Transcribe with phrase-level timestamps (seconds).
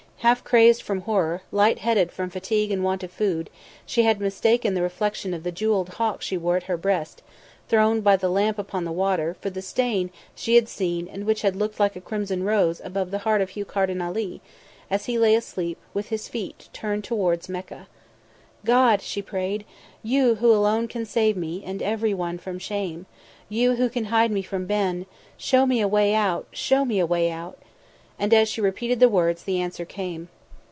[0.21, 3.49] Half crazed from horror, light headed from fatigue and want of food,
[3.87, 7.23] she had mistaken the reflection of the jewelled Hawk she wore at her breast,
[7.69, 11.41] thrown by the lamp upon the water, for the stain she had seen and which
[11.41, 14.41] had looked like a crimson rose above the heart of Hugh Carden Ali,
[14.91, 17.87] as he lay asleep, with his feet turned towards Mecca.
[18.63, 19.65] "God!" she prayed.
[20.03, 23.07] "You Who alone can save me and everyone from shame;
[23.49, 27.07] You Who can hide me from Ben show me a way out show me a
[27.07, 27.57] way out!"
[28.19, 30.29] And as she repeated the words, the answer came.